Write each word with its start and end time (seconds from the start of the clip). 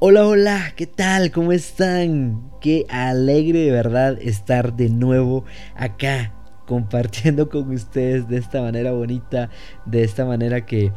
Hola, 0.00 0.28
hola, 0.28 0.74
¿qué 0.76 0.86
tal? 0.86 1.32
¿Cómo 1.32 1.50
están? 1.50 2.52
Qué 2.60 2.86
alegre 2.88 3.62
de 3.64 3.72
verdad 3.72 4.16
estar 4.22 4.76
de 4.76 4.90
nuevo 4.90 5.44
acá 5.74 6.32
compartiendo 6.68 7.48
con 7.48 7.68
ustedes 7.74 8.28
de 8.28 8.36
esta 8.36 8.62
manera 8.62 8.92
bonita, 8.92 9.50
de 9.86 10.04
esta 10.04 10.24
manera 10.24 10.64
que, 10.64 10.92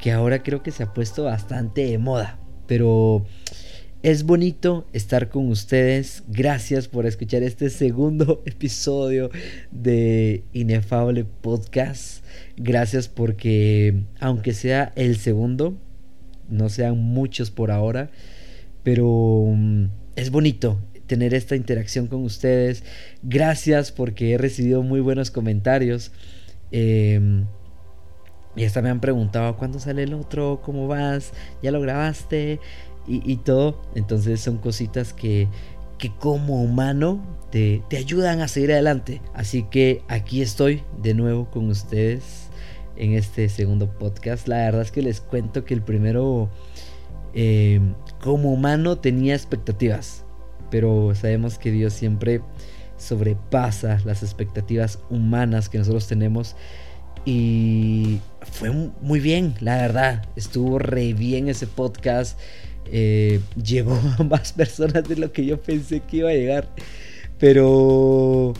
que 0.00 0.10
ahora 0.10 0.42
creo 0.42 0.64
que 0.64 0.72
se 0.72 0.82
ha 0.82 0.92
puesto 0.92 1.22
bastante 1.22 1.84
de 1.84 1.98
moda. 1.98 2.40
Pero 2.66 3.24
es 4.02 4.24
bonito 4.24 4.84
estar 4.92 5.28
con 5.28 5.48
ustedes. 5.48 6.24
Gracias 6.26 6.88
por 6.88 7.06
escuchar 7.06 7.44
este 7.44 7.70
segundo 7.70 8.42
episodio 8.46 9.30
de 9.70 10.42
Inefable 10.52 11.24
Podcast. 11.24 12.24
Gracias 12.56 13.06
porque 13.06 14.02
aunque 14.18 14.54
sea 14.54 14.92
el 14.96 15.18
segundo, 15.18 15.76
no 16.48 16.68
sean 16.68 16.98
muchos 16.98 17.52
por 17.52 17.70
ahora, 17.70 18.10
pero 18.82 19.44
mm, 19.46 19.86
es 20.16 20.30
bonito 20.30 20.80
tener 21.10 21.34
esta 21.34 21.56
interacción 21.56 22.06
con 22.06 22.22
ustedes. 22.22 22.84
Gracias 23.22 23.90
porque 23.90 24.32
he 24.32 24.38
recibido 24.38 24.84
muy 24.84 25.00
buenos 25.00 25.32
comentarios. 25.32 26.12
Em, 26.70 27.46
y 28.54 28.64
hasta 28.64 28.80
me 28.80 28.90
han 28.90 29.00
preguntado, 29.00 29.56
¿cuándo 29.56 29.80
sale 29.80 30.04
el 30.04 30.14
otro? 30.14 30.60
¿Cómo 30.62 30.86
vas? 30.86 31.32
¿Ya 31.64 31.72
lo 31.72 31.80
grabaste? 31.80 32.60
Y, 33.08 33.38
todo. 33.38 33.82
Entonces 33.96 34.40
son 34.40 34.58
cositas 34.58 35.12
que, 35.12 35.48
que 35.98 36.14
como 36.14 36.62
humano 36.62 37.20
te, 37.50 37.82
te, 37.88 37.96
ayudan 37.96 38.40
a 38.40 38.46
seguir 38.46 38.70
adelante. 38.70 39.20
Así 39.34 39.64
que 39.64 40.02
aquí 40.06 40.42
estoy 40.42 40.84
de 41.02 41.14
nuevo 41.14 41.50
con 41.50 41.70
ustedes 41.70 42.50
en 42.94 43.14
este 43.14 43.48
segundo 43.48 43.90
podcast. 43.98 44.46
La 44.46 44.58
verdad 44.58 44.82
es 44.82 44.92
que 44.92 45.02
les 45.02 45.20
cuento 45.20 45.64
que 45.64 45.74
el 45.74 45.82
primero 45.82 46.50
em, 47.34 47.94
como 48.20 48.52
humano 48.52 48.98
tenía 48.98 49.34
expectativas, 49.34 50.24
pero 50.70 51.14
sabemos 51.14 51.58
que 51.58 51.70
Dios 51.70 51.92
siempre 51.92 52.40
sobrepasa 52.96 53.98
las 54.04 54.22
expectativas 54.22 54.98
humanas 55.10 55.68
que 55.68 55.78
nosotros 55.78 56.06
tenemos. 56.06 56.54
Y 57.24 58.20
fue 58.42 58.70
muy 58.70 59.20
bien, 59.20 59.54
la 59.60 59.76
verdad. 59.76 60.26
Estuvo 60.36 60.78
re 60.78 61.12
bien 61.14 61.48
ese 61.48 61.66
podcast. 61.66 62.38
Eh, 62.86 63.40
llegó 63.62 63.98
a 64.18 64.22
más 64.24 64.52
personas 64.52 65.04
de 65.08 65.16
lo 65.16 65.32
que 65.32 65.44
yo 65.44 65.60
pensé 65.60 66.00
que 66.00 66.18
iba 66.18 66.30
a 66.30 66.34
llegar. 66.34 66.68
Pero 67.38 68.54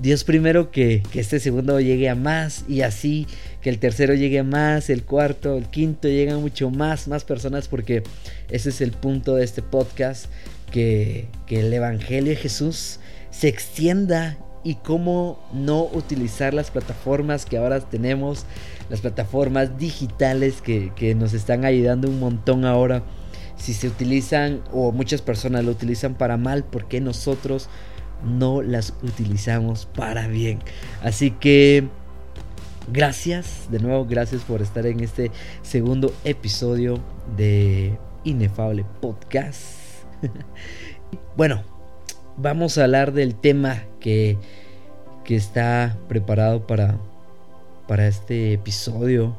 Dios 0.00 0.24
primero 0.24 0.70
que, 0.70 1.02
que, 1.12 1.20
este 1.20 1.40
segundo 1.40 1.80
llegue 1.80 2.08
a 2.08 2.14
más 2.14 2.64
y 2.68 2.82
así 2.82 3.26
que 3.64 3.70
el 3.70 3.78
tercero 3.78 4.12
llegue 4.12 4.42
más, 4.42 4.90
el 4.90 5.04
cuarto, 5.04 5.56
el 5.56 5.64
quinto 5.68 6.06
llegan 6.06 6.42
mucho 6.42 6.68
más, 6.68 7.08
más 7.08 7.24
personas 7.24 7.66
porque 7.66 8.02
ese 8.50 8.68
es 8.68 8.82
el 8.82 8.90
punto 8.92 9.36
de 9.36 9.44
este 9.44 9.62
podcast, 9.62 10.26
que, 10.70 11.28
que 11.46 11.60
el 11.60 11.72
Evangelio 11.72 12.28
de 12.28 12.36
Jesús 12.36 13.00
se 13.30 13.48
extienda 13.48 14.36
y 14.64 14.74
cómo 14.74 15.48
no 15.54 15.84
utilizar 15.84 16.52
las 16.52 16.70
plataformas 16.70 17.46
que 17.46 17.56
ahora 17.56 17.80
tenemos, 17.80 18.44
las 18.90 19.00
plataformas 19.00 19.78
digitales 19.78 20.60
que, 20.60 20.92
que 20.94 21.14
nos 21.14 21.32
están 21.32 21.64
ayudando 21.64 22.10
un 22.10 22.20
montón 22.20 22.66
ahora. 22.66 23.02
Si 23.56 23.72
se 23.72 23.88
utilizan 23.88 24.62
o 24.72 24.92
muchas 24.92 25.22
personas 25.22 25.64
lo 25.64 25.70
utilizan 25.70 26.16
para 26.16 26.36
mal, 26.36 26.64
¿por 26.64 26.86
qué 26.86 27.00
nosotros 27.00 27.70
no 28.22 28.62
las 28.62 28.94
utilizamos 29.02 29.86
para 29.86 30.28
bien. 30.28 30.58
Así 31.02 31.30
que 31.30 31.88
gracias, 32.88 33.68
de 33.70 33.78
nuevo 33.78 34.04
gracias 34.04 34.42
por 34.42 34.62
estar 34.62 34.86
en 34.86 35.00
este 35.00 35.30
segundo 35.62 36.12
episodio 36.24 36.98
de 37.36 37.98
Inefable 38.24 38.84
Podcast. 39.00 40.04
bueno, 41.36 41.62
vamos 42.36 42.78
a 42.78 42.84
hablar 42.84 43.12
del 43.12 43.34
tema 43.34 43.82
que, 44.00 44.38
que 45.24 45.36
está 45.36 45.96
preparado 46.08 46.66
para, 46.66 46.98
para 47.86 48.06
este 48.06 48.52
episodio. 48.52 49.36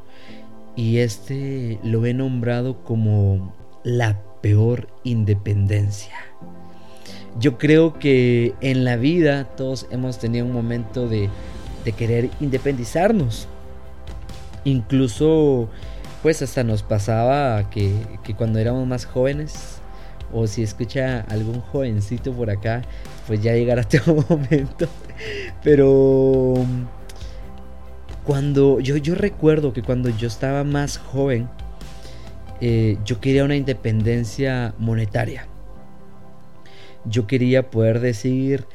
Y 0.74 0.98
este 0.98 1.78
lo 1.82 2.04
he 2.04 2.12
nombrado 2.12 2.84
como 2.84 3.54
la 3.82 4.20
peor 4.42 4.88
independencia. 5.04 6.14
Yo 7.38 7.58
creo 7.58 7.98
que 7.98 8.54
en 8.60 8.84
la 8.84 8.96
vida 8.96 9.44
todos 9.56 9.86
hemos 9.90 10.18
tenido 10.18 10.44
un 10.44 10.52
momento 10.52 11.08
de, 11.08 11.30
querer 11.92 12.30
independizarnos. 12.40 13.48
Incluso, 14.64 15.68
pues 16.22 16.42
hasta 16.42 16.64
nos 16.64 16.82
pasaba 16.82 17.70
que, 17.70 17.92
cuando 18.36 18.58
éramos 18.58 18.86
más 18.86 19.06
jóvenes, 19.06 19.78
o 20.32 20.46
si 20.46 20.62
escucha 20.62 21.20
algún 21.28 21.60
jovencito 21.60 22.32
por 22.32 22.50
acá, 22.50 22.82
pues 23.26 23.42
ya 23.42 23.54
llegará 23.54 23.82
todo 23.88 24.24
momento. 24.28 24.88
Pero 25.62 26.54
cuando 28.24 28.80
yo, 28.80 28.96
yo 28.96 29.14
recuerdo 29.14 29.72
que 29.72 29.82
cuando 29.82 30.08
yo 30.10 30.26
estaba 30.26 30.64
más 30.64 30.98
joven, 30.98 31.48
eh, 32.60 32.98
yo 33.04 33.20
quería 33.20 33.44
una 33.44 33.56
independencia 33.56 34.74
monetaria 34.78 35.46
yo 37.08 37.26
quería 37.26 37.70
poder 37.70 38.00
decir, 38.00 38.66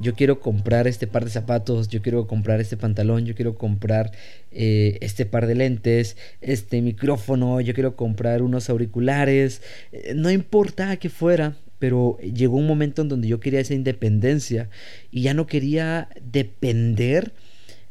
yo 0.00 0.14
quiero 0.14 0.40
comprar 0.40 0.86
este 0.86 1.06
par 1.06 1.24
de 1.24 1.30
zapatos, 1.30 1.88
yo 1.88 2.02
quiero 2.02 2.26
comprar 2.26 2.60
este 2.60 2.76
pantalón, 2.76 3.24
yo 3.24 3.34
quiero 3.34 3.56
comprar 3.56 4.12
eh, 4.52 4.98
este 5.00 5.26
par 5.26 5.46
de 5.46 5.54
lentes, 5.54 6.16
este 6.40 6.80
micrófono, 6.82 7.60
yo 7.60 7.74
quiero 7.74 7.96
comprar 7.96 8.42
unos 8.42 8.70
auriculares, 8.70 9.62
eh, 9.92 10.12
no 10.14 10.30
importa 10.30 10.96
que 10.96 11.08
fuera, 11.08 11.56
pero 11.78 12.18
llegó 12.18 12.56
un 12.56 12.66
momento 12.66 13.02
en 13.02 13.08
donde 13.08 13.28
yo 13.28 13.40
quería 13.40 13.60
esa 13.60 13.74
independencia 13.74 14.68
y 15.10 15.22
ya 15.22 15.34
no 15.34 15.46
quería 15.46 16.08
depender 16.20 17.32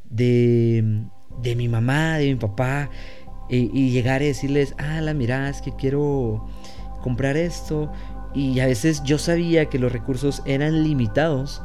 de, 0.10 1.02
de 1.42 1.56
mi 1.56 1.68
mamá, 1.68 2.18
de 2.18 2.28
mi 2.28 2.36
papá, 2.36 2.90
y, 3.50 3.70
y 3.74 3.92
llegar 3.92 4.22
y 4.22 4.28
decirles, 4.28 4.74
ah, 4.78 5.00
la 5.02 5.14
mirá, 5.14 5.50
es 5.50 5.62
que 5.62 5.74
quiero 5.76 6.48
comprar 7.02 7.38
esto 7.38 7.92
y 8.34 8.60
a 8.60 8.66
veces 8.66 9.02
yo 9.04 9.18
sabía 9.18 9.68
que 9.68 9.80
los 9.80 9.92
recursos 9.92 10.42
eran 10.46 10.84
limitados 10.84 11.62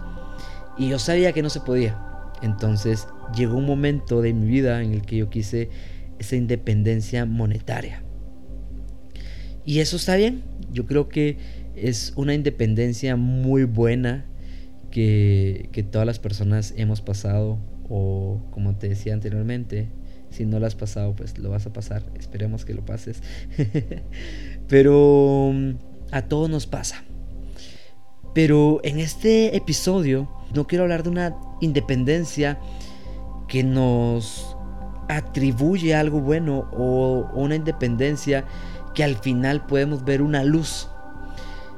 y 0.79 0.89
yo 0.89 0.99
sabía 0.99 1.33
que 1.33 1.43
no 1.43 1.51
se 1.51 1.61
podía. 1.61 1.99
Entonces 2.43 3.07
llegó 3.35 3.57
un 3.57 3.67
momento 3.67 4.21
de 4.21 4.33
mi 4.33 4.47
vida 4.47 4.83
en 4.83 4.93
el 4.93 5.03
que 5.03 5.17
yo 5.17 5.31
quise 5.31 5.71
esa 6.19 6.37
independencia 6.37 7.25
monetaria. 7.25 8.03
Y 9.65 9.79
eso 9.79 9.97
está 9.97 10.17
bien. 10.17 10.43
Yo 10.73 10.87
creo 10.87 11.09
que 11.09 11.39
es 11.77 12.13
una 12.17 12.35
independencia 12.35 13.17
muy 13.17 13.65
buena 13.65 14.27
que, 14.91 15.69
que 15.73 15.83
todas 15.83 16.07
las 16.07 16.19
personas 16.19 16.75
hemos 16.77 17.01
pasado 17.01 17.59
o 17.89 18.41
como 18.51 18.75
te 18.77 18.89
decía 18.89 19.15
anteriormente, 19.15 19.89
si 20.31 20.47
no 20.47 20.59
lo 20.59 20.67
has 20.67 20.75
pasado, 20.75 21.15
pues 21.15 21.39
lo 21.39 21.51
vas 21.51 21.67
a 21.67 21.73
pasar. 21.73 22.03
Esperemos 22.19 22.65
que 22.65 22.75
lo 22.75 22.85
pases. 22.85 23.23
Pero 24.69 25.53
a 26.11 26.23
todos 26.23 26.49
nos 26.49 26.67
pasa. 26.67 27.05
Pero 28.35 28.81
en 28.83 28.99
este 28.99 29.57
episodio 29.57 30.29
no 30.55 30.67
quiero 30.67 30.85
hablar 30.85 31.03
de 31.03 31.11
una 31.11 31.37
independencia 31.61 32.59
que 33.49 33.63
nos 33.63 34.57
atribuye 35.09 35.95
algo 35.95 36.21
bueno 36.21 36.71
o, 36.73 37.31
una 37.35 37.57
independencia 37.57 38.47
que 38.95 39.05
al 39.05 39.17
final 39.17 39.67
podemos 39.67 40.05
ver 40.05 40.23
una 40.23 40.45
luz, 40.45 40.89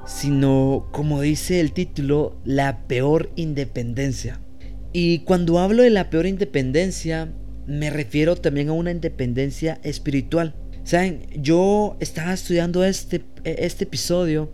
sino 0.06 0.88
como 0.93 1.20
dice 1.20 1.60
el 1.60 1.72
título, 1.72 2.37
la 2.44 2.87
peor 2.87 3.31
independencia. 3.37 4.41
Y 4.93 5.20
cuando 5.20 5.59
hablo 5.59 5.82
de 5.82 5.91
la 5.91 6.10
peor 6.10 6.26
independencia, 6.26 7.32
me 7.66 7.91
refiero 7.91 8.37
también 8.37 8.69
a 8.69 8.72
una 8.72 8.91
independencia 8.91 9.81
espiritual. 9.82 10.54
Saben, 10.84 11.26
yo 11.34 11.97
estaba 11.98 12.32
estudiando 12.32 12.84
este, 12.84 13.25
este 13.44 13.84
episodio 13.84 14.52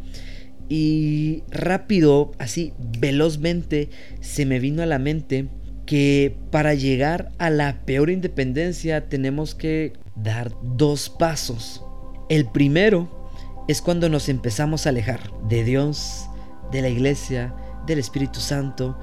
y 0.71 1.43
rápido, 1.51 2.31
así 2.39 2.73
velozmente, 3.01 3.91
se 4.21 4.47
me 4.47 4.61
vino 4.61 4.83
a 4.85 4.87
la 4.87 5.01
mente 5.01 5.49
que 5.85 6.37
para 6.53 6.75
llegar 6.75 7.33
a 7.39 7.51
la 7.51 7.85
peor 7.85 8.09
independencia 8.09 9.09
tenemos 9.09 9.57
que 9.57 9.93
dar 10.15 10.53
dos 10.63 11.11
pasos. 11.11 11.85
El 12.29 12.47
primero 12.47 13.29
es 13.67 13.83
cuando 13.83 14.09
nos 14.09 14.29
empezamos 14.29 14.87
a 14.87 14.91
alejar 14.91 15.33
de 15.49 15.65
Dios, 15.65 16.27
de 16.71 16.83
la 16.83 16.89
iglesia, 16.89 17.53
del 17.89 17.99
Espíritu 17.99 18.39
Santo, 18.39 18.97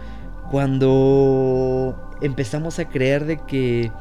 cuando 0.50 2.18
empezamos 2.22 2.80
a 2.80 2.88
creer 2.88 3.26
de 3.26 3.40
que 3.46 3.92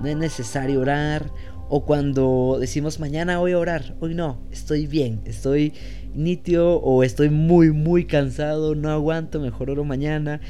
no 0.00 0.06
es 0.06 0.16
necesario 0.16 0.80
orar 0.80 1.32
o 1.68 1.84
cuando 1.84 2.56
decimos 2.60 2.98
mañana 2.98 3.38
voy 3.38 3.52
a 3.52 3.58
orar, 3.58 3.94
hoy 4.00 4.14
no, 4.14 4.40
estoy 4.50 4.86
bien, 4.86 5.20
estoy 5.26 5.74
nítido 6.14 6.80
o 6.80 7.02
estoy 7.04 7.30
muy, 7.30 7.70
muy 7.72 8.04
cansado, 8.06 8.74
no 8.74 8.90
aguanto, 8.90 9.40
mejor 9.40 9.70
oro 9.70 9.84
mañana. 9.84 10.40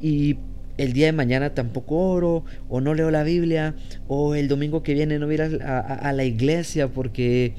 Y 0.00 0.36
el 0.76 0.92
día 0.92 1.06
de 1.06 1.12
mañana 1.12 1.54
tampoco 1.54 1.96
oro, 1.96 2.44
o 2.68 2.80
no 2.80 2.94
leo 2.94 3.10
la 3.10 3.22
Biblia, 3.22 3.76
o 4.08 4.34
el 4.34 4.48
domingo 4.48 4.82
que 4.82 4.94
viene 4.94 5.18
no 5.18 5.26
voy 5.26 5.36
a 5.40 5.46
ir 5.46 5.62
a, 5.62 6.12
la 6.12 6.24
iglesia 6.24 6.88
porque 6.88 7.54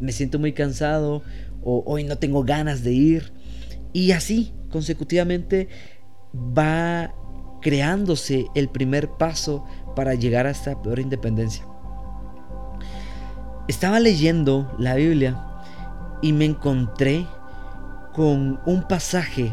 me 0.00 0.12
siento 0.12 0.38
muy 0.38 0.52
cansado 0.52 1.22
o 1.62 1.82
hoy 1.86 2.04
no 2.04 2.18
tengo 2.18 2.44
ganas 2.44 2.84
de 2.84 2.92
ir. 2.92 3.32
Y 3.92 4.12
así, 4.12 4.52
consecutivamente, 4.70 5.68
va 6.32 7.12
creándose 7.60 8.46
el 8.54 8.68
primer 8.68 9.08
paso 9.18 9.64
para 9.96 10.14
llegar 10.14 10.46
a 10.46 10.50
esta 10.50 10.80
peor 10.80 11.00
independencia. 11.00 11.66
Estaba 13.68 13.98
leyendo 13.98 14.74
la 14.78 14.94
Biblia 14.94 15.36
y 16.22 16.32
me 16.32 16.44
encontré 16.44 17.26
con 18.14 18.60
un 18.64 18.86
pasaje 18.88 19.52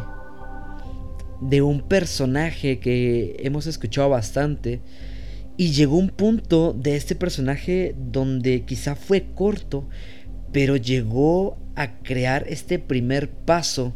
de 1.41 1.61
un 1.63 1.81
personaje 1.81 2.79
que 2.79 3.35
hemos 3.39 3.65
escuchado 3.65 4.09
bastante 4.09 4.81
y 5.57 5.71
llegó 5.71 5.97
un 5.97 6.09
punto 6.09 6.73
de 6.73 6.95
este 6.95 7.15
personaje 7.15 7.95
donde 7.97 8.65
quizá 8.65 8.95
fue 8.95 9.33
corto, 9.33 9.89
pero 10.51 10.75
llegó 10.75 11.57
a 11.75 11.99
crear 11.99 12.45
este 12.47 12.77
primer 12.77 13.31
paso 13.31 13.93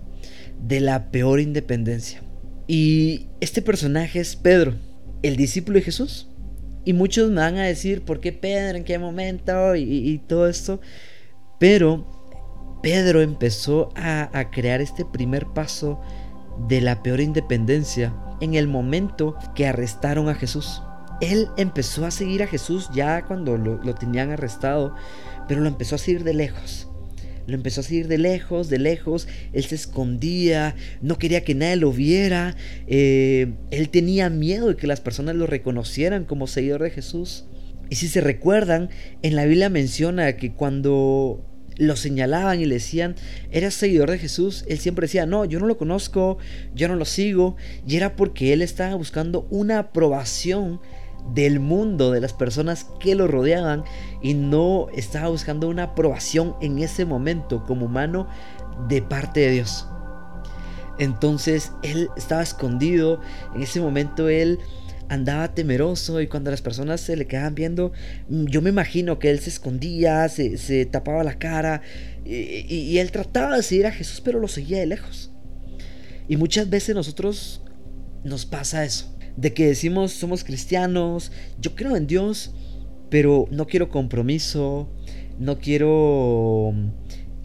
de 0.62 0.80
la 0.80 1.12
peor 1.12 1.40
independencia. 1.40 2.22
Y 2.68 3.28
este 3.40 3.62
personaje 3.62 4.20
es 4.20 4.36
Pedro, 4.36 4.74
el 5.22 5.36
discípulo 5.36 5.78
de 5.78 5.86
Jesús. 5.86 6.27
Y 6.88 6.94
muchos 6.94 7.30
me 7.32 7.42
van 7.42 7.58
a 7.58 7.66
decir, 7.66 8.06
¿por 8.06 8.22
qué 8.22 8.32
Pedro? 8.32 8.78
¿En 8.78 8.86
qué 8.86 8.98
momento? 8.98 9.76
Y, 9.76 10.20
todo 10.26 10.48
esto. 10.48 10.80
Pero 11.60 12.80
Pedro 12.82 13.20
empezó 13.22 13.90
a, 13.94 14.30
a 14.32 14.52
crear 14.52 14.80
este 14.80 15.04
primer 15.04 15.48
paso 15.48 16.00
de 16.70 16.80
la 16.80 17.04
peor 17.04 17.20
independencia 17.20 18.16
en 18.40 18.54
el 18.54 18.70
momento 18.70 19.36
que 19.54 19.68
arrestaron 19.68 20.30
a 20.30 20.36
Jesús. 20.36 20.82
Él 21.20 21.50
empezó 21.58 22.06
a 22.06 22.12
seguir 22.12 22.42
a 22.42 22.48
Jesús 22.48 22.90
ya 22.94 23.26
cuando 23.26 23.58
lo, 23.58 23.84
lo 23.84 23.94
tenían 23.94 24.32
arrestado, 24.32 24.96
pero 25.46 25.60
lo 25.60 25.68
empezó 25.68 25.96
a 25.96 25.98
seguir 25.98 26.24
de 26.24 26.36
lejos. 26.36 26.87
Lo 27.48 27.56
empezó 27.56 27.82
a 27.82 27.84
seguir 27.84 28.08
de 28.08 28.18
lejos, 28.18 28.70
de 28.70 28.78
lejos. 28.78 29.28
Él 29.54 29.64
se 29.64 29.76
escondía, 29.76 30.76
no 31.02 31.18
quería 31.18 31.44
que 31.44 31.56
nadie 31.56 31.78
lo 31.78 31.92
viera. 31.92 32.56
Eh, 32.88 33.54
él 33.72 33.90
tenía 33.90 34.30
miedo 34.30 34.68
de 34.68 34.76
que 34.76 34.86
las 34.86 35.02
personas 35.02 35.36
lo 35.36 35.48
reconocieran 35.48 36.26
como 36.26 36.46
seguidor 36.48 36.84
de 36.84 36.92
Jesús. 36.92 37.46
Y 37.90 37.96
si 37.96 38.10
se 38.10 38.22
recuerdan, 38.22 38.90
en 39.22 39.36
la 39.36 39.46
Biblia 39.46 39.70
menciona 39.70 40.36
que 40.36 40.52
cuando 40.52 41.44
lo 41.78 41.96
señalaban 41.96 42.60
y 42.60 42.66
le 42.66 42.76
decían, 42.76 43.16
eres 43.52 43.76
seguidor 43.76 44.12
de 44.12 44.18
Jesús, 44.18 44.66
él 44.68 44.80
siempre 44.80 45.06
decía, 45.06 45.26
no, 45.26 45.46
yo 45.46 45.60
no 45.60 45.68
lo 45.68 45.78
conozco, 45.78 46.38
yo 46.76 46.88
no 46.88 46.96
lo 46.96 47.06
sigo. 47.06 47.56
Y 47.88 47.96
era 47.96 48.16
porque 48.16 48.52
él 48.54 48.62
estaba 48.62 48.96
buscando 48.96 49.48
una 49.50 49.80
aprobación 49.80 50.82
del 51.34 51.60
mundo, 51.60 52.12
de 52.12 52.22
las 52.22 52.34
personas 52.34 52.86
que 53.00 53.16
lo 53.16 53.28
rodeaban 53.28 53.84
y 54.22 54.34
no 54.34 54.88
estaba 54.96 55.30
buscando 55.30 55.68
una 55.68 55.84
aprobación 55.84 56.56
en 56.62 56.80
ese 56.80 57.06
momento 57.06 57.64
como 57.66 57.86
humano 57.86 58.28
de 58.88 59.02
parte 59.02 59.42
de 59.42 59.52
Dios. 59.52 59.88
Entonces 61.00 61.72
él 61.84 62.10
estaba 62.18 62.42
escondido, 62.42 63.22
en 63.56 63.62
ese 63.62 63.80
momento 63.80 64.30
él 64.30 64.60
andaba 65.10 65.54
temeroso 65.54 66.20
y 66.22 66.28
cuando 66.28 66.52
las 66.52 66.62
personas 66.62 67.00
se 67.02 67.16
le 67.16 67.28
quedaban 67.28 67.56
viendo, 67.56 67.92
mm, 68.30 68.46
yo 68.46 68.62
me 68.62 68.70
imagino 68.70 69.20
que 69.20 69.30
él 69.30 69.40
se 69.40 69.50
escondía, 69.50 70.28
se, 70.28 70.86
tapaba 70.86 71.24
la 71.24 71.38
cara 71.38 71.82
y, 72.26 72.66
y 72.68 72.98
él 73.00 73.12
trataba 73.12 73.56
de 73.56 73.64
seguir 73.64 73.86
a 73.86 73.92
Jesús 73.92 74.22
pero 74.22 74.40
lo 74.40 74.48
seguía 74.48 74.80
de 74.80 74.88
lejos. 74.88 75.32
Y 76.28 76.36
muchas 76.36 76.70
veces 76.70 76.94
nosotros 76.94 77.62
nos 78.24 78.46
pasa 78.46 78.84
eso 78.84 79.17
de 79.38 79.54
que 79.54 79.68
decimos 79.68 80.12
somos 80.12 80.44
cristianos, 80.44 81.32
yo 81.62 81.76
creo 81.76 81.96
en 81.96 82.08
Dios, 82.08 82.54
pero 83.10 83.46
no 83.52 83.68
quiero 83.68 83.90
compromiso, 83.90 84.90
no 85.40 85.60
quiero 85.60 86.74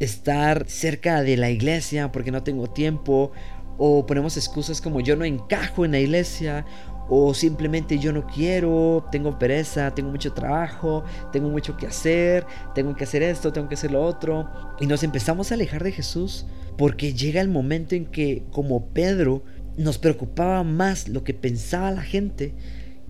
estar 0.00 0.68
cerca 0.68 1.22
de 1.22 1.36
la 1.36 1.50
iglesia 1.50 2.10
porque 2.10 2.32
no 2.32 2.42
tengo 2.42 2.68
tiempo, 2.68 3.30
o 3.78 4.06
ponemos 4.06 4.36
excusas 4.36 4.80
como 4.80 5.00
yo 5.00 5.16
no 5.16 5.24
encajo 5.24 5.84
en 5.84 5.92
la 5.92 6.00
iglesia, 6.00 6.64
o 7.08 7.34
simplemente 7.34 7.98
yo 7.98 8.12
no 8.12 8.26
quiero, 8.26 9.06
tengo 9.12 9.38
pereza, 9.38 9.94
tengo 9.94 10.10
mucho 10.10 10.32
trabajo, 10.32 11.04
tengo 11.30 11.48
mucho 11.50 11.76
que 11.76 11.86
hacer, 11.86 12.46
tengo 12.74 12.94
que 12.96 13.04
hacer 13.04 13.22
esto, 13.22 13.52
tengo 13.52 13.68
que 13.68 13.74
hacer 13.74 13.90
lo 13.90 14.02
otro, 14.02 14.48
y 14.80 14.86
nos 14.86 15.02
empezamos 15.02 15.50
a 15.50 15.54
alejar 15.54 15.84
de 15.84 15.92
Jesús 15.92 16.46
porque 16.78 17.12
llega 17.12 17.40
el 17.40 17.48
momento 17.48 17.94
en 17.94 18.06
que 18.06 18.44
como 18.50 18.86
Pedro 18.86 19.44
nos 19.76 19.98
preocupaba 19.98 20.62
más 20.64 21.08
lo 21.08 21.24
que 21.24 21.34
pensaba 21.34 21.90
la 21.90 22.02
gente 22.02 22.54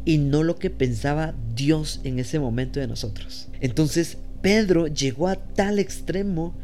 y 0.05 0.19
no 0.19 0.43
lo 0.43 0.57
que 0.57 0.71
pensaba 0.71 1.35
Dios 1.55 2.01
en 2.05 2.19
ese 2.19 2.39
momento 2.39 2.81
de 2.81 2.87
nosotros. 2.87 3.49
Entonces 3.61 4.19
Pedro 4.41 4.87
llegó 4.87 5.29
a 5.29 5.37
tal 5.37 5.79
extremo 5.79 6.57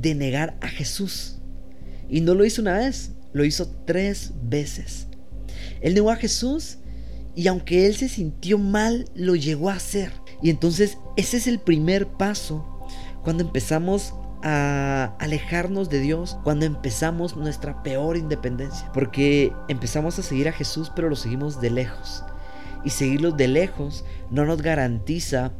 de 0.00 0.14
negar 0.14 0.56
a 0.60 0.68
Jesús. 0.68 1.36
Y 2.08 2.20
no 2.20 2.34
lo 2.34 2.44
hizo 2.44 2.62
una 2.62 2.78
vez, 2.78 3.12
lo 3.32 3.44
hizo 3.44 3.68
tres 3.84 4.32
veces. 4.42 5.06
Él 5.80 5.94
negó 5.94 6.10
a 6.10 6.16
Jesús 6.16 6.78
y 7.34 7.46
aunque 7.46 7.86
él 7.86 7.94
se 7.94 8.08
sintió 8.08 8.58
mal, 8.58 9.04
lo 9.14 9.36
llegó 9.36 9.70
a 9.70 9.74
hacer. 9.74 10.10
Y 10.42 10.50
entonces 10.50 10.98
ese 11.16 11.36
es 11.36 11.46
el 11.46 11.58
primer 11.58 12.06
paso 12.06 12.66
cuando 13.22 13.44
empezamos 13.44 14.14
a 14.42 15.16
alejarnos 15.18 15.90
de 15.90 16.00
Dios 16.00 16.38
cuando 16.44 16.66
empezamos 16.66 17.36
nuestra 17.36 17.82
peor 17.82 18.16
independencia. 18.16 18.90
Porque 18.92 19.52
empezamos 19.68 20.18
a 20.18 20.22
seguir 20.22 20.48
a 20.48 20.52
Jesús 20.52 20.90
pero 20.94 21.08
lo 21.08 21.16
seguimos 21.16 21.60
de 21.60 21.70
lejos. 21.70 22.24
Y 22.84 22.90
seguirlo 22.90 23.32
de 23.32 23.48
lejos 23.48 24.04
no 24.30 24.44
nos 24.44 24.62
garantiza 24.62 25.52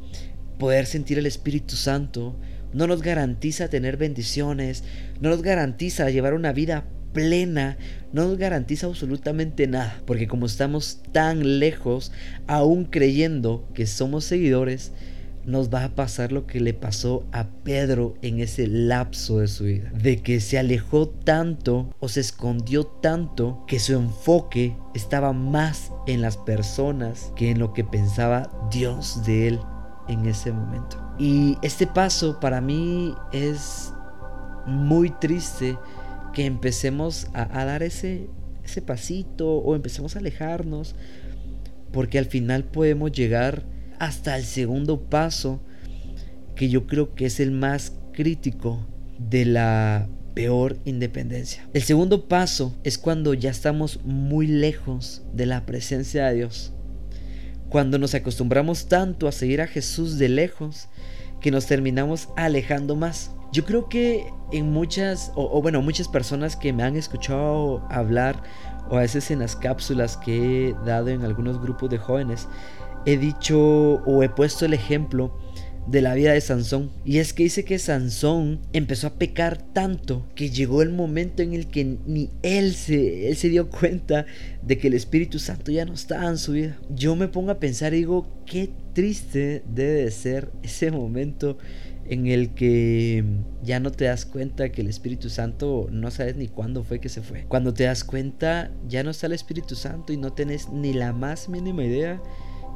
poder 0.58 0.86
sentir 0.86 1.18
el 1.18 1.26
Espíritu 1.26 1.76
Santo, 1.76 2.38
no 2.72 2.86
nos 2.86 3.02
garantiza 3.02 3.68
tener 3.68 3.96
bendiciones, 3.96 4.84
no 5.20 5.30
nos 5.30 5.42
garantiza 5.42 6.10
llevar 6.10 6.34
una 6.34 6.52
vida 6.52 6.84
plena, 7.12 7.78
no 8.12 8.24
nos 8.24 8.38
garantiza 8.38 8.86
absolutamente 8.86 9.66
nada. 9.66 10.00
Porque 10.06 10.28
como 10.28 10.46
estamos 10.46 11.02
tan 11.12 11.58
lejos, 11.58 12.12
aún 12.46 12.84
creyendo 12.84 13.68
que 13.74 13.86
somos 13.86 14.24
seguidores, 14.24 14.92
nos 15.48 15.72
va 15.72 15.84
a 15.84 15.94
pasar 15.94 16.30
lo 16.30 16.46
que 16.46 16.60
le 16.60 16.74
pasó 16.74 17.24
a 17.32 17.48
Pedro 17.64 18.14
en 18.20 18.38
ese 18.38 18.66
lapso 18.66 19.38
de 19.38 19.48
su 19.48 19.64
vida. 19.64 19.90
De 19.90 20.18
que 20.18 20.40
se 20.40 20.58
alejó 20.58 21.08
tanto 21.08 21.94
o 22.00 22.08
se 22.08 22.20
escondió 22.20 22.84
tanto 22.84 23.64
que 23.66 23.78
su 23.78 23.94
enfoque 23.94 24.76
estaba 24.94 25.32
más 25.32 25.90
en 26.06 26.20
las 26.20 26.36
personas 26.36 27.32
que 27.34 27.50
en 27.50 27.58
lo 27.58 27.72
que 27.72 27.82
pensaba 27.82 28.50
Dios 28.70 29.24
de 29.24 29.48
él 29.48 29.60
en 30.06 30.26
ese 30.26 30.52
momento. 30.52 31.02
Y 31.18 31.56
este 31.62 31.86
paso 31.86 32.38
para 32.40 32.60
mí 32.60 33.14
es 33.32 33.94
muy 34.66 35.08
triste 35.08 35.78
que 36.34 36.44
empecemos 36.44 37.26
a, 37.32 37.64
dar 37.64 37.82
ese, 37.82 38.28
ese 38.64 38.82
pasito 38.82 39.48
o 39.48 39.74
empecemos 39.74 40.14
a 40.14 40.18
alejarnos 40.18 40.94
porque 41.90 42.18
al 42.18 42.26
final 42.26 42.64
podemos 42.64 43.12
llegar 43.12 43.77
hasta 43.98 44.36
el 44.36 44.44
segundo 44.44 45.00
paso, 45.00 45.60
que 46.54 46.68
yo 46.68 46.86
creo 46.86 47.14
que 47.14 47.26
es 47.26 47.40
el 47.40 47.50
más 47.50 47.92
crítico 48.12 48.86
de 49.18 49.44
la 49.44 50.08
peor 50.34 50.76
independencia. 50.84 51.68
El 51.74 51.82
segundo 51.82 52.28
paso 52.28 52.76
es 52.84 52.98
cuando 52.98 53.34
ya 53.34 53.50
estamos 53.50 54.00
muy 54.04 54.46
lejos 54.46 55.22
de 55.32 55.46
la 55.46 55.66
presencia 55.66 56.26
de 56.26 56.36
Dios. 56.36 56.72
Cuando 57.68 57.98
nos 57.98 58.14
acostumbramos 58.14 58.88
tanto 58.88 59.28
a 59.28 59.32
seguir 59.32 59.60
a 59.60 59.66
Jesús 59.66 60.18
de 60.18 60.28
lejos 60.28 60.88
que 61.40 61.50
nos 61.50 61.66
terminamos 61.66 62.28
alejando 62.36 62.96
más. 62.96 63.32
Yo 63.52 63.64
creo 63.64 63.88
que 63.88 64.26
en 64.52 64.70
muchas, 64.70 65.32
o, 65.34 65.60
bueno, 65.62 65.82
muchas 65.82 66.08
personas 66.08 66.56
que 66.56 66.72
me 66.72 66.82
han 66.82 66.96
escuchado 66.96 67.84
hablar, 67.90 68.42
o 68.90 68.96
a 68.96 69.00
veces 69.00 69.30
en 69.30 69.40
las 69.40 69.56
cápsulas 69.56 70.16
que 70.16 70.68
he 70.68 70.74
dado 70.84 71.08
en 71.08 71.22
algunos 71.22 71.60
grupos 71.60 71.90
de 71.90 71.98
jóvenes, 71.98 72.48
he 73.08 73.16
dicho 73.16 73.58
o 73.58 74.22
he 74.22 74.28
puesto 74.28 74.66
el 74.66 74.74
ejemplo 74.74 75.32
de 75.86 76.02
la 76.02 76.12
vida 76.12 76.34
de 76.34 76.40
Sansón. 76.42 76.90
Y 77.06 77.18
es 77.18 77.32
que 77.32 77.44
dice 77.44 77.64
que 77.64 77.78
Sansón 77.78 78.60
empezó 78.74 79.06
a 79.06 79.14
pecar 79.14 79.56
tanto 79.56 80.26
que 80.34 80.50
llegó 80.50 80.82
el 80.82 80.90
momento 80.90 81.42
en 81.42 81.54
el 81.54 81.68
que 81.68 81.96
ni 82.06 82.28
él 82.42 82.74
se, 82.74 83.28
él 83.28 83.36
se 83.36 83.48
dio 83.48 83.70
cuenta 83.70 84.26
de 84.62 84.76
que 84.76 84.88
el 84.88 84.94
Espíritu 84.94 85.38
Santo 85.38 85.72
ya 85.72 85.86
no 85.86 85.94
estaba 85.94 86.28
en 86.28 86.36
su 86.36 86.52
vida. 86.52 86.78
Yo 86.90 87.16
me 87.16 87.28
pongo 87.28 87.50
a 87.50 87.58
pensar 87.58 87.94
y 87.94 87.98
digo, 87.98 88.28
qué 88.44 88.68
triste 88.92 89.62
debe 89.74 90.04
de 90.04 90.10
ser 90.10 90.50
ese 90.62 90.90
momento 90.90 91.56
en 92.10 92.26
el 92.26 92.50
que 92.50 93.24
ya 93.62 93.80
no 93.80 93.90
te 93.90 94.04
das 94.04 94.26
cuenta 94.26 94.70
que 94.70 94.82
el 94.82 94.88
Espíritu 94.88 95.30
Santo 95.30 95.88
no 95.90 96.10
sabes 96.10 96.36
ni 96.36 96.48
cuándo 96.48 96.84
fue 96.84 97.00
que 97.00 97.08
se 97.08 97.22
fue. 97.22 97.46
Cuando 97.48 97.72
te 97.72 97.84
das 97.84 98.04
cuenta 98.04 98.70
ya 98.86 99.02
no 99.02 99.10
está 99.10 99.26
el 99.26 99.32
Espíritu 99.32 99.76
Santo 99.76 100.12
y 100.12 100.18
no 100.18 100.34
tenés 100.34 100.68
ni 100.68 100.92
la 100.92 101.14
más 101.14 101.48
mínima 101.48 101.84
idea 101.84 102.20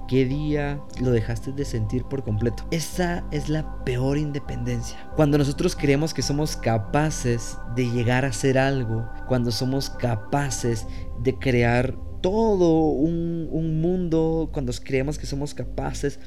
¿Qué 0.09 0.25
día 0.25 0.81
lo 1.01 1.11
dejaste 1.11 1.53
de 1.53 1.65
sentir 1.65 2.05
por 2.05 2.25
completo? 2.25 2.65
Esa 2.71 3.25
es 3.31 3.49
la 3.49 3.83
peor 3.85 4.19
independencia. 4.19 4.99
Cuando 5.17 5.39
nosotros 5.39 5.77
creemos 5.77 6.13
que 6.13 6.23
somos 6.23 6.57
capaces 6.57 7.57
de 7.77 7.89
llegar 7.91 8.25
a 8.25 8.29
hacer 8.29 8.59
algo, 8.59 9.09
cuando 9.29 9.51
somos 9.53 9.89
capaces 9.89 10.87
de 11.23 11.39
crear 11.39 11.97
todo 12.21 12.91
un, 12.91 13.81
mundo, 13.81 14.51
cuando 14.53 14.73
creemos 14.73 15.19
que 15.19 15.27
somos 15.27 15.55
capaces 15.55 16.21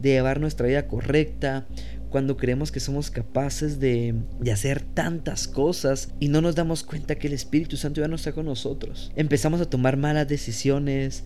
de 0.00 0.10
llevar 0.10 0.40
nuestra 0.40 0.66
vida 0.66 0.86
correcta, 0.86 1.66
cuando 2.10 2.36
creemos 2.36 2.70
que 2.70 2.80
somos 2.80 3.10
capaces 3.10 3.80
de, 3.80 4.14
de, 4.40 4.52
hacer 4.52 4.82
tantas 4.82 5.48
cosas 5.48 6.14
y 6.20 6.28
no 6.28 6.40
nos 6.40 6.54
damos 6.54 6.84
cuenta 6.84 7.16
que 7.16 7.26
el 7.26 7.32
Espíritu 7.32 7.76
Santo 7.76 8.00
ya 8.00 8.08
no 8.08 8.14
está 8.16 8.32
con 8.32 8.46
nosotros. 8.46 9.12
Empezamos 9.16 9.60
a 9.60 9.68
tomar 9.68 9.96
malas 9.96 10.28
decisiones, 10.28 11.24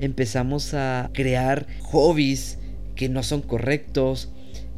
empezamos 0.00 0.74
a 0.74 1.10
crear 1.12 1.66
hobbies 1.82 2.58
que 2.94 3.08
no 3.08 3.22
son 3.22 3.42
correctos, 3.42 4.32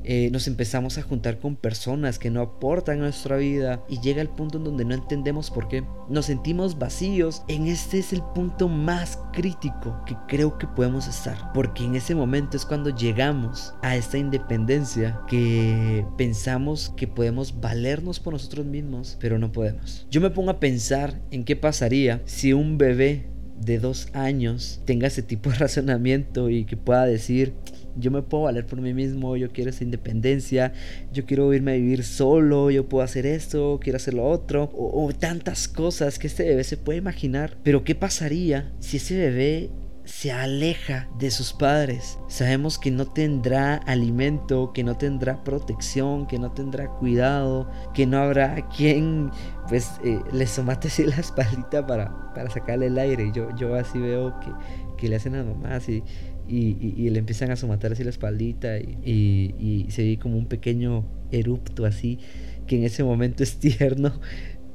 eh, 0.05 0.31
nos 0.33 0.49
empezamos 0.49 0.99
a 0.99 1.03
juntar 1.03 1.39
con 1.39 1.55
personas 1.57 2.19
que 2.19 2.31
no 2.31 2.41
aportan 2.41 2.99
a 2.99 3.03
nuestra 3.03 3.37
vida 3.37 3.85
y 3.89 4.01
llega 4.01 4.21
el 4.21 4.29
punto 4.29 4.59
en 4.59 4.65
donde 4.65 4.85
no 4.85 4.95
entendemos 4.95 5.51
por 5.51 5.69
qué. 5.69 5.85
Nos 6.09 6.27
sentimos 6.27 6.79
vacíos. 6.79 7.43
En 7.49 7.67
este 7.67 7.99
es 7.99 8.13
el 8.13 8.23
punto 8.35 8.69
más 8.69 9.19
crítico 9.33 10.03
que 10.07 10.17
creo 10.27 10.59
que 10.59 10.67
podemos 10.67 11.07
estar. 11.07 11.53
Porque 11.53 11.85
en 11.85 11.95
ese 11.95 12.15
momento 12.15 12.57
es 12.57 12.67
cuando 12.67 12.91
llegamos 12.91 13.75
a 13.83 13.97
esta 13.97 14.19
independencia 14.19 15.21
que 15.29 16.05
pensamos 16.17 16.93
que 16.97 17.07
podemos 17.07 17.61
valernos 17.61 18.19
por 18.19 18.33
nosotros 18.33 18.67
mismos, 18.67 19.17
pero 19.21 19.39
no 19.39 19.53
podemos. 19.53 20.07
Yo 20.11 20.21
me 20.21 20.31
pongo 20.31 20.51
a 20.51 20.61
pensar 20.61 21.21
en 21.31 21.45
qué 21.45 21.55
pasaría 21.55 22.23
si 22.25 22.53
un 22.53 22.77
bebé 22.77 23.32
de 23.65 23.79
dos 23.79 24.09
años 24.13 24.81
tenga 24.85 25.07
ese 25.07 25.23
tipo 25.23 25.51
de 25.51 25.57
razonamiento 25.59 26.51
y 26.51 26.65
que 26.65 26.77
pueda 26.77 27.05
decir, 27.05 27.55
yo 27.97 28.11
me 28.11 28.23
puedo 28.23 28.45
valer 28.45 28.67
por 28.67 28.81
mí 28.81 28.95
mismo, 28.95 29.37
yo 29.37 29.51
quiero 29.51 29.71
esa 29.71 29.85
independencia, 29.85 30.73
yo 31.13 31.25
quiero 31.27 31.53
irme 31.53 31.73
a 31.73 31.77
vivir 31.77 32.05
solo, 32.05 32.71
yo 32.71 32.89
puedo 32.89 33.05
hacer 33.05 33.27
esto, 33.27 33.79
quiero 33.83 33.97
hacer 33.97 34.15
lo 34.15 34.27
otro, 34.29 34.65
o, 34.75 35.05
o 35.05 35.13
tantas 35.13 35.69
cosas 35.69 36.19
que 36.19 36.27
este 36.27 36.45
bebé 36.45 36.65
se 36.65 36.77
puede 36.77 36.99
imaginar. 36.99 37.57
Pero 37.63 37.85
¿qué 37.85 37.95
pasaría 37.95 38.73
si 38.81 38.97
ese 38.97 39.17
bebé 39.17 39.71
se 40.05 40.33
aleja 40.33 41.09
de 41.19 41.31
sus 41.31 41.53
padres. 41.53 42.19
Sabemos 42.29 42.79
que 42.79 42.91
no 42.91 43.07
tendrá 43.07 43.77
alimento, 43.77 44.73
que 44.73 44.85
no 44.85 44.97
tendrá 44.97 45.45
protección, 45.45 46.27
que 46.27 46.39
no 46.39 46.53
tendrá 46.53 46.89
cuidado, 46.89 47.71
que 47.95 48.07
no 48.07 48.19
habrá 48.19 48.69
quien 48.69 49.31
pues 49.73 49.93
eh, 50.05 50.21
le 50.35 50.47
somate 50.47 50.89
así 50.89 51.03
la 51.03 51.17
espaldita 51.17 51.87
para, 51.87 52.35
para 52.35 52.51
sacarle 52.51 52.89
el 52.89 52.99
aire. 52.99 53.33
Yo, 53.35 53.49
yo 53.57 53.75
así 53.75 53.99
veo 53.99 54.39
que, 54.39 54.51
que 54.99 55.09
le 55.09 55.17
hacen 55.17 55.35
a 55.35 55.43
mamá 55.43 55.77
así 55.77 56.03
y, 56.47 56.77
y, 56.95 57.09
le 57.09 57.19
empiezan 57.19 57.51
a 57.53 57.57
somatar 57.57 57.91
así 57.91 58.05
la 58.05 58.11
espaldita 58.11 58.77
y, 58.77 59.55
y 59.59 59.87
se 59.91 60.05
ve 60.05 60.19
como 60.19 60.37
un 60.37 60.45
pequeño 60.45 61.07
erupto 61.31 61.87
así 61.87 62.19
que 62.67 62.77
en 62.77 62.85
ese 62.85 63.03
momento 63.03 63.43
es 63.43 63.57
tierno 63.61 64.13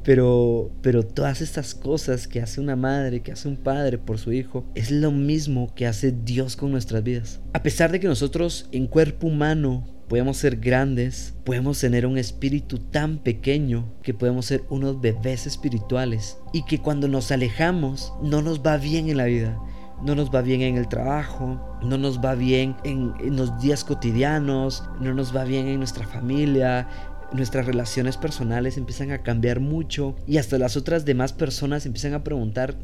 pero, 0.03 0.71
pero 0.81 1.03
todas 1.03 1.41
estas 1.41 1.75
cosas 1.75 2.27
que 2.27 2.41
hace 2.41 2.59
una 2.59 2.75
madre, 2.75 3.21
que 3.21 3.33
hace 3.33 3.47
un 3.47 3.57
padre 3.57 3.99
por 3.99 4.17
su 4.17 4.31
hijo, 4.31 4.65
es 4.73 4.89
lo 4.89 5.11
mismo 5.11 5.75
que 5.75 5.85
hace 5.85 6.11
Dios 6.11 6.55
con 6.55 6.71
nuestras 6.71 7.03
vidas. 7.03 7.39
A 7.53 7.61
pesar 7.61 7.91
de 7.91 7.99
que 7.99 8.07
nosotros 8.07 8.67
en 8.71 8.87
cuerpo 8.87 9.27
humano 9.27 9.96
podemos 10.07 10.37
ser 10.37 10.57
grandes, 10.57 11.33
podemos 11.43 11.79
tener 11.79 12.05
un 12.05 12.17
espíritu 12.17 12.79
tan 12.79 13.19
pequeño 13.19 13.93
que 14.01 14.13
podemos 14.13 14.45
ser 14.45 14.63
unos 14.69 15.01
bebés 15.01 15.45
espirituales 15.45 16.37
y 16.53 16.63
que 16.65 16.79
cuando 16.79 17.07
nos 17.07 17.31
alejamos 17.31 18.13
no 18.21 18.41
nos 18.41 18.61
va 18.61 18.77
bien 18.77 19.09
en 19.09 19.17
la 19.17 19.25
vida. 19.25 19.59
No 20.03 20.13
nos 20.13 20.33
va 20.33 20.43
bien 20.43 20.61
en 20.61 20.77
el 20.77 20.87
trabajo, 20.87 21.59
no 21.81 21.97
nos 21.97 22.19
va 22.19 22.35
bien 22.35 22.75
en, 22.83 23.13
los 23.35 23.59
días 23.59 23.83
cotidianos, 23.83 24.83
no 25.01 25.13
nos 25.15 25.35
va 25.35 25.43
bien 25.43 25.67
en 25.67 25.79
nuestra 25.79 26.05
familia, 26.05 26.87
nuestras 27.33 27.65
relaciones 27.65 28.15
personales 28.15 28.77
empiezan 28.77 29.11
a 29.11 29.23
cambiar 29.23 29.59
mucho 29.59 30.15
y 30.27 30.37
hasta 30.37 30.59
las 30.59 30.77
otras 30.77 31.03
demás 31.03 31.33
personas 31.33 31.87
empiezan 31.87 32.13
a 32.13 32.23
preguntar 32.23 32.77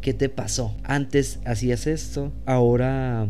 ¿qué 0.00 0.14
te 0.14 0.28
pasó? 0.28 0.76
Antes 0.84 1.40
hacías 1.44 1.88
esto, 1.88 2.32
ahora 2.46 3.26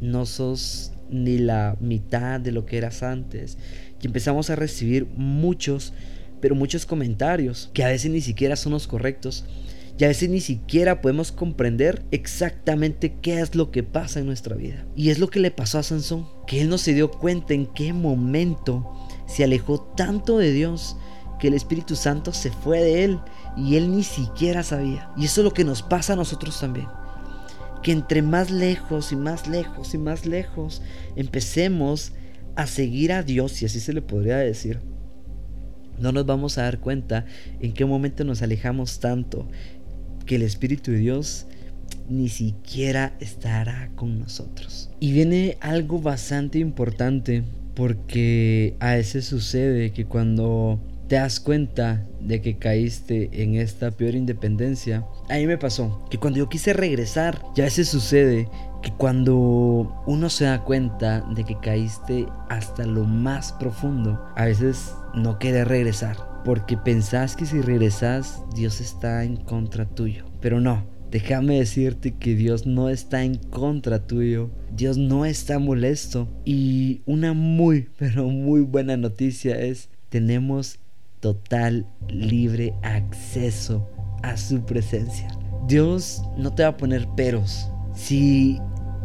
no 0.00 0.24
sos 0.24 0.95
ni 1.10 1.38
la 1.38 1.76
mitad 1.80 2.40
de 2.40 2.52
lo 2.52 2.66
que 2.66 2.78
eras 2.78 3.02
antes. 3.02 3.58
Y 4.00 4.06
empezamos 4.06 4.50
a 4.50 4.56
recibir 4.56 5.06
muchos, 5.16 5.92
pero 6.40 6.54
muchos 6.54 6.86
comentarios 6.86 7.70
que 7.72 7.84
a 7.84 7.88
veces 7.88 8.10
ni 8.10 8.20
siquiera 8.20 8.56
son 8.56 8.72
los 8.72 8.86
correctos. 8.86 9.44
Y 9.98 10.04
a 10.04 10.08
veces 10.08 10.28
ni 10.28 10.40
siquiera 10.40 11.00
podemos 11.00 11.32
comprender 11.32 12.04
exactamente 12.10 13.16
qué 13.22 13.40
es 13.40 13.54
lo 13.54 13.70
que 13.70 13.82
pasa 13.82 14.20
en 14.20 14.26
nuestra 14.26 14.54
vida. 14.54 14.86
Y 14.94 15.08
es 15.08 15.18
lo 15.18 15.28
que 15.28 15.40
le 15.40 15.50
pasó 15.50 15.78
a 15.78 15.82
Sansón, 15.82 16.26
que 16.46 16.60
él 16.60 16.68
no 16.68 16.76
se 16.76 16.92
dio 16.92 17.10
cuenta 17.10 17.54
en 17.54 17.66
qué 17.66 17.94
momento 17.94 18.92
se 19.26 19.44
alejó 19.44 19.80
tanto 19.80 20.36
de 20.36 20.52
Dios 20.52 20.98
que 21.38 21.48
el 21.48 21.54
Espíritu 21.54 21.96
Santo 21.96 22.32
se 22.32 22.50
fue 22.50 22.80
de 22.80 23.04
él 23.04 23.20
y 23.56 23.76
él 23.76 23.90
ni 23.94 24.02
siquiera 24.02 24.62
sabía. 24.62 25.10
Y 25.16 25.24
eso 25.24 25.40
es 25.40 25.44
lo 25.44 25.52
que 25.52 25.64
nos 25.64 25.82
pasa 25.82 26.12
a 26.12 26.16
nosotros 26.16 26.58
también. 26.60 26.88
Que 27.86 27.92
entre 27.92 28.20
más 28.20 28.50
lejos 28.50 29.12
y 29.12 29.16
más 29.16 29.46
lejos 29.46 29.94
y 29.94 29.98
más 29.98 30.26
lejos 30.26 30.82
empecemos 31.14 32.14
a 32.56 32.66
seguir 32.66 33.12
a 33.12 33.22
Dios, 33.22 33.52
si 33.52 33.64
así 33.64 33.78
se 33.78 33.92
le 33.92 34.02
podría 34.02 34.38
decir, 34.38 34.80
no 35.96 36.10
nos 36.10 36.26
vamos 36.26 36.58
a 36.58 36.62
dar 36.62 36.80
cuenta 36.80 37.26
en 37.60 37.72
qué 37.72 37.84
momento 37.84 38.24
nos 38.24 38.42
alejamos 38.42 38.98
tanto 38.98 39.48
que 40.24 40.34
el 40.34 40.42
Espíritu 40.42 40.90
de 40.90 40.98
Dios 40.98 41.46
ni 42.08 42.28
siquiera 42.28 43.16
estará 43.20 43.88
con 43.94 44.18
nosotros. 44.18 44.90
Y 44.98 45.12
viene 45.12 45.56
algo 45.60 46.00
bastante 46.00 46.58
importante 46.58 47.44
porque 47.76 48.74
a 48.80 48.94
veces 48.94 49.26
sucede 49.26 49.92
que 49.92 50.06
cuando 50.06 50.80
te 51.08 51.16
das 51.16 51.40
cuenta 51.40 52.04
de 52.20 52.40
que 52.40 52.58
caíste 52.58 53.30
en 53.42 53.54
esta 53.54 53.90
peor 53.90 54.14
independencia, 54.14 55.06
a 55.28 55.34
mí 55.34 55.46
me 55.46 55.58
pasó 55.58 56.04
que 56.10 56.18
cuando 56.18 56.38
yo 56.38 56.48
quise 56.48 56.72
regresar, 56.72 57.42
ya 57.54 57.64
a 57.64 57.66
veces 57.66 57.88
sucede 57.88 58.48
que 58.82 58.92
cuando 58.92 60.02
uno 60.06 60.28
se 60.30 60.44
da 60.44 60.64
cuenta 60.64 61.20
de 61.34 61.44
que 61.44 61.58
caíste 61.60 62.26
hasta 62.48 62.84
lo 62.84 63.04
más 63.04 63.52
profundo, 63.52 64.20
a 64.36 64.44
veces 64.44 64.94
no 65.14 65.38
quiere 65.38 65.64
regresar, 65.64 66.16
porque 66.44 66.76
pensás 66.76 67.36
que 67.36 67.46
si 67.46 67.60
regresas 67.60 68.42
Dios 68.54 68.80
está 68.80 69.24
en 69.24 69.36
contra 69.36 69.86
tuyo, 69.86 70.26
pero 70.40 70.60
no, 70.60 70.96
Déjame 71.10 71.58
decirte 71.58 72.16
que 72.16 72.34
Dios 72.34 72.66
no 72.66 72.88
está 72.88 73.22
en 73.22 73.36
contra 73.36 74.06
tuyo. 74.06 74.50
Dios 74.74 74.98
no 74.98 75.24
está 75.24 75.60
molesto. 75.60 76.28
Y 76.44 77.02
una 77.06 77.32
muy, 77.32 77.88
pero 77.98 78.28
muy 78.28 78.62
buena 78.62 78.96
noticia 78.96 79.58
es, 79.58 79.88
tenemos 80.08 80.80
total 81.20 81.86
libre 82.08 82.74
acceso 82.82 83.88
a 84.22 84.36
su 84.36 84.64
presencia. 84.64 85.28
Dios 85.66 86.22
no 86.36 86.54
te 86.54 86.62
va 86.62 86.70
a 86.70 86.76
poner 86.76 87.06
peros. 87.16 87.70
Si 87.94 88.60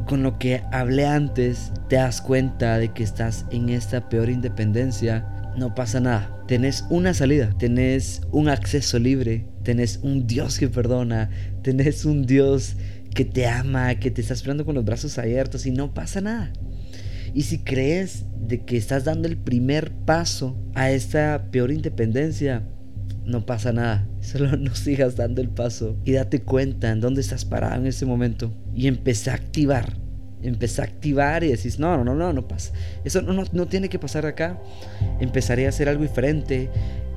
con 0.08 0.24
lo 0.24 0.38
que 0.38 0.64
hablé 0.72 1.06
antes 1.06 1.72
te 1.88 1.96
das 1.96 2.22
cuenta 2.22 2.78
de 2.78 2.90
que 2.94 3.04
estás 3.04 3.46
en 3.52 3.70
esta 3.70 4.10
peor 4.10 4.30
independencia, 4.30 5.26
no 5.58 5.76
pasa 5.76 6.00
nada. 6.00 6.44
Tenés 6.48 6.86
una 6.90 7.14
salida, 7.14 7.50
tenés 7.58 8.22
un 8.32 8.50
acceso 8.50 9.00
libre, 9.00 9.48
tenés 9.64 10.00
un 10.02 10.28
Dios 10.28 10.60
que 10.60 10.68
perdona, 10.68 11.30
tenés 11.62 12.06
un 12.06 12.26
Dios 12.26 12.76
que 13.14 13.26
te 13.26 13.48
ama, 13.48 13.96
que 13.96 14.12
te 14.12 14.22
está 14.22 14.34
esperando 14.34 14.66
con 14.66 14.76
los 14.76 14.86
brazos 14.86 15.18
abiertos 15.18 15.66
y 15.66 15.72
no 15.72 15.94
pasa 15.94 16.22
nada. 16.22 16.52
Y 17.34 17.44
si 17.44 17.60
crees 17.60 18.26
de 18.40 18.66
que 18.66 18.78
estás 18.78 19.06
dando 19.06 19.28
el 19.28 19.38
primer 19.38 19.92
paso 19.92 20.58
a 20.74 20.92
esta 20.92 21.48
peor 21.52 21.72
independencia, 21.72 22.64
no 23.26 23.46
pasa 23.46 23.72
nada. 23.72 24.08
Solo 24.22 24.58
no 24.58 24.76
sigas 24.76 25.16
dando 25.16 25.42
el 25.42 25.50
paso 25.50 25.98
y 26.06 26.14
date 26.14 26.42
cuenta 26.42 26.92
en 26.92 27.02
dónde 27.02 27.22
estás 27.22 27.46
parado 27.46 27.76
en 27.76 27.88
ese 27.88 28.06
momento 28.06 28.54
y 28.76 28.88
empecé 28.88 29.32
a 29.32 29.36
activar 29.36 30.02
empecé 30.44 30.82
a 30.82 30.86
activar 30.86 31.44
y 31.44 31.50
decís, 31.50 31.80
no, 31.80 31.98
no, 31.98 32.04
no, 32.04 32.16
no, 32.16 32.34
no 32.34 32.48
pasa. 32.48 32.74
Eso 33.04 33.22
no, 33.22 33.44
no, 33.52 33.68
tiene 33.68 33.90
que 33.90 34.00
pasar 34.00 34.26
acá. 34.26 34.60
Empezaré 35.20 35.66
a 35.66 35.70
hacer 35.70 35.90
algo 35.90 36.04
diferente. 36.04 36.70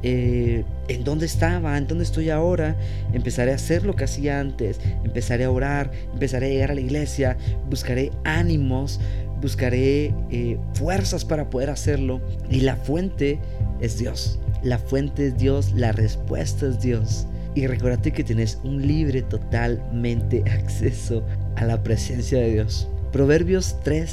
Eh, 0.02 0.64
en 0.88 1.02
dónde 1.02 1.24
estaba, 1.24 1.78
en 1.78 1.86
dónde 1.86 2.04
estoy 2.04 2.28
ahora, 2.28 2.76
empezaré 3.14 3.52
a 3.52 3.54
hacer 3.54 3.86
lo 3.86 3.96
que 3.96 4.04
hacía 4.04 4.38
antes, 4.38 4.78
empezaré 5.02 5.44
a 5.44 5.50
orar, 5.50 5.90
empezaré 6.12 6.46
a 6.46 6.48
llegar 6.50 6.70
a 6.72 6.74
la 6.74 6.82
iglesia, 6.82 7.38
buscaré 7.70 8.10
ánimos, 8.22 9.00
buscaré 9.40 10.14
eh, 10.30 10.58
fuerzas 10.74 11.24
para 11.24 11.50
poder 11.50 11.70
hacerlo. 11.70 12.20
Y 12.50 12.60
la 12.60 12.76
fuente 12.76 13.38
es 13.80 13.98
Dios, 13.98 14.38
la 14.62 14.78
fuente 14.78 15.28
es 15.28 15.36
Dios, 15.36 15.72
la 15.74 15.92
respuesta 15.92 16.66
es 16.66 16.80
Dios. 16.80 17.26
Y 17.54 17.66
recuérdate 17.66 18.12
que 18.12 18.24
tienes 18.24 18.58
un 18.64 18.86
libre 18.86 19.22
totalmente 19.22 20.42
acceso 20.50 21.22
a 21.56 21.64
la 21.64 21.82
presencia 21.82 22.38
de 22.38 22.52
Dios. 22.52 22.88
Proverbios 23.12 23.76
3, 23.84 24.12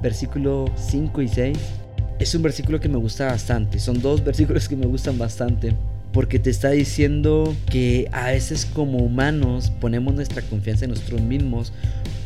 versículo 0.00 0.66
5 0.76 1.22
y 1.22 1.28
6, 1.28 1.58
es 2.18 2.34
un 2.34 2.42
versículo 2.42 2.80
que 2.80 2.88
me 2.88 2.98
gusta 2.98 3.26
bastante. 3.26 3.78
Son 3.78 4.00
dos 4.00 4.24
versículos 4.24 4.68
que 4.68 4.76
me 4.76 4.86
gustan 4.86 5.18
bastante. 5.18 5.74
Porque 6.12 6.38
te 6.38 6.50
está 6.50 6.70
diciendo 6.70 7.54
que 7.70 8.08
a 8.12 8.28
veces 8.28 8.64
como 8.64 8.98
humanos 8.98 9.70
ponemos 9.80 10.14
nuestra 10.14 10.42
confianza 10.42 10.86
en 10.86 10.92
nosotros 10.92 11.20
mismos 11.20 11.72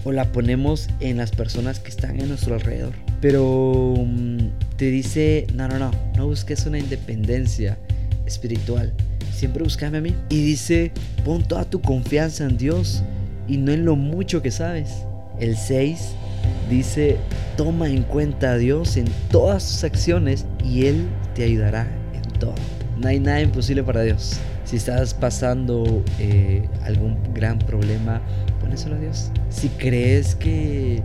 o 0.05 0.13
la 0.13 0.33
ponemos 0.33 0.89
en 1.01 1.19
las 1.19 1.31
personas 1.31 1.79
que 1.79 1.91
están 1.91 2.21
en 2.21 2.29
nuestro 2.29 2.55
alrededor. 2.55 2.93
Pero 3.21 3.95
mm, 3.97 4.39
te 4.77 4.87
dice, 4.87 5.47
no, 5.55 5.69
no, 5.69 5.79
no, 5.79 5.91
no 6.17 6.27
busques 6.27 6.67
una 6.67 6.79
independencia 6.79 7.79
espiritual. 8.27 8.93
Siempre 9.33 9.63
búscame 9.63 9.99
a 9.99 10.01
mí. 10.01 10.15
Y 10.29 10.43
dice, 10.45 10.93
pon 11.25 11.43
toda 11.43 11.65
tu 11.65 11.81
confianza 11.81 12.45
en 12.45 12.57
Dios 12.57 13.03
y 13.49 13.57
no 13.57 13.73
en 13.73 13.85
lo 13.85 13.97
mucho 13.97 14.43
que 14.43 14.51
sabes. 14.51 14.91
El 15.39 15.57
6 15.57 16.15
dice, 16.71 17.17
toma 17.57 17.89
en 17.89 18.03
cuenta 18.03 18.53
a 18.53 18.59
Dios 18.59 18.97
en 18.97 19.07
todas 19.31 19.63
sus 19.63 19.85
acciones 19.85 20.47
y 20.65 20.87
Él 20.87 21.07
te 21.35 21.45
ayudará 21.45 21.87
en 22.15 22.39
todo. 22.39 22.55
No 22.99 23.09
hay 23.09 23.21
nada 23.21 23.41
imposible 23.41 23.83
para 23.83 24.03
Dios. 24.03 24.39
Si 24.65 24.77
estás 24.77 25.13
pasando 25.15 26.03
eh, 26.19 26.67
algún 26.85 27.17
gran 27.35 27.59
problema, 27.59 28.23
ponéselo 28.61 28.97
a 28.97 28.99
Dios. 28.99 29.31
Si 29.53 29.69
crees 29.69 30.35
que 30.35 31.03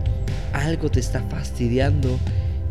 algo 0.53 0.89
te 0.89 0.99
está 0.99 1.21
fastidiando 1.23 2.17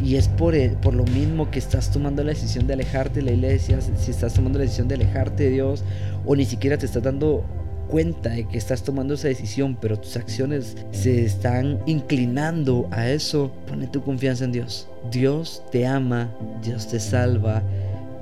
y 0.03 0.17
es 0.17 0.29
por, 0.29 0.55
por 0.81 0.95
lo 0.95 1.05
mismo 1.05 1.51
que 1.51 1.59
estás 1.59 1.91
tomando 1.91 2.23
la 2.23 2.31
decisión 2.31 2.67
de 2.67 2.75
alejarte 2.75 3.21
de 3.21 3.27
la 3.27 3.33
iglesia, 3.33 3.79
si 3.81 4.11
estás 4.11 4.35
tomando 4.35 4.59
la 4.59 4.65
decisión 4.65 4.89
de 4.89 4.97
alejarte 4.97 5.45
de 5.45 5.51
Dios 5.51 5.85
o 6.25 6.37
ni 6.37 6.45
siquiera 6.45 6.77
te 6.77 6.87
estás 6.87 7.03
dando 7.03 7.45
cuenta 7.89 8.31
de 8.31 8.47
que 8.49 8.59
estás 8.59 8.83
tomando 8.83 9.15
esa 9.15 9.29
decisión, 9.29 9.77
pero 9.81 9.99
tus 9.99 10.17
acciones 10.17 10.77
se 10.91 11.25
están 11.25 11.79
inclinando 11.87 12.89
a 12.91 13.09
eso, 13.09 13.53
pone 13.67 13.87
tu 13.87 14.03
confianza 14.03 14.45
en 14.45 14.53
Dios. 14.53 14.89
Dios 15.11 15.63
te 15.71 15.87
ama, 15.87 16.31
Dios 16.63 16.89
te 16.89 17.01
salva, 17.01 17.63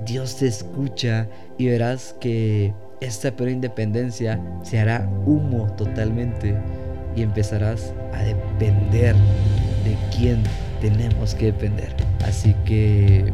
Dios 0.05 0.37
te 0.37 0.47
escucha 0.47 1.27
y 1.57 1.67
verás 1.67 2.15
que 2.19 2.73
esta 3.01 3.35
peor 3.35 3.49
independencia 3.49 4.39
se 4.63 4.79
hará 4.79 5.09
humo 5.25 5.67
totalmente 5.75 6.55
y 7.15 7.21
empezarás 7.21 7.93
a 8.13 8.23
depender 8.23 9.15
de 9.83 9.97
quién 10.15 10.43
tenemos 10.81 11.35
que 11.35 11.47
depender. 11.47 11.89
Así 12.25 12.55
que 12.65 13.31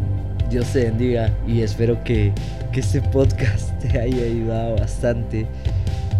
Dios 0.50 0.68
te 0.74 0.86
bendiga 0.86 1.32
y 1.48 1.62
espero 1.62 2.04
que, 2.04 2.34
que 2.72 2.80
este 2.82 3.02
podcast 3.02 3.72
te 3.80 4.00
haya 4.00 4.24
ayudado 4.24 4.76
bastante, 4.78 5.48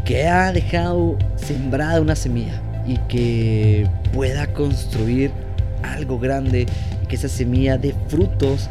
que 0.06 0.28
ha 0.28 0.52
dejado 0.52 1.18
sembrada 1.36 2.02
una 2.02 2.16
semilla 2.16 2.62
y 2.88 2.98
que 3.08 3.88
pueda 4.14 4.48
construir 4.54 5.32
algo 5.84 6.20
grande 6.20 6.66
que 7.08 7.16
esa 7.16 7.28
semilla 7.28 7.78
dé 7.78 7.94
frutos 8.08 8.70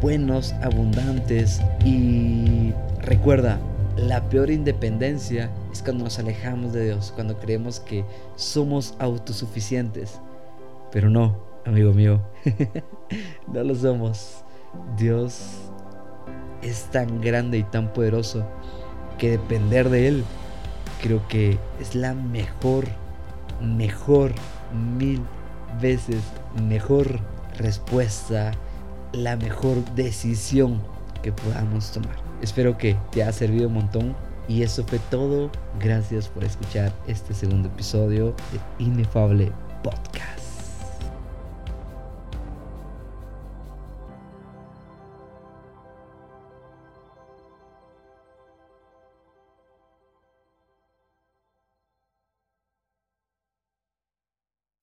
buenos, 0.00 0.54
abundantes 0.62 1.60
y 1.84 2.72
recuerda, 3.00 3.58
la 3.96 4.28
peor 4.28 4.50
independencia 4.50 5.50
es 5.72 5.82
cuando 5.82 6.04
nos 6.04 6.18
alejamos 6.18 6.72
de 6.72 6.84
Dios, 6.84 7.12
cuando 7.14 7.38
creemos 7.38 7.80
que 7.80 8.04
somos 8.36 8.94
autosuficientes. 8.98 10.20
Pero 10.92 11.08
no, 11.08 11.38
amigo 11.64 11.92
mío, 11.92 12.20
no 13.52 13.62
lo 13.64 13.74
somos. 13.74 14.44
Dios 14.96 15.40
es 16.62 16.84
tan 16.90 17.20
grande 17.20 17.58
y 17.58 17.62
tan 17.62 17.92
poderoso 17.92 18.46
que 19.18 19.30
depender 19.30 19.88
de 19.88 20.08
Él 20.08 20.24
creo 21.00 21.26
que 21.28 21.58
es 21.80 21.94
la 21.94 22.14
mejor, 22.14 22.84
mejor, 23.62 24.32
mil 24.98 25.22
veces 25.80 26.22
mejor 26.62 27.20
respuesta 27.58 28.52
la 29.12 29.36
mejor 29.36 29.76
decisión 29.94 30.80
que 31.22 31.32
podamos 31.32 31.92
tomar. 31.92 32.25
Espero 32.46 32.78
que 32.78 32.96
te 33.10 33.24
haya 33.24 33.32
servido 33.32 33.66
un 33.66 33.74
montón 33.74 34.16
y 34.46 34.62
eso 34.62 34.84
fue 34.84 35.00
todo. 35.10 35.50
Gracias 35.80 36.28
por 36.28 36.44
escuchar 36.44 36.92
este 37.08 37.34
segundo 37.34 37.66
episodio 37.66 38.36
de 38.52 38.84
Inefable 38.84 39.50
Podcast. 39.82 40.45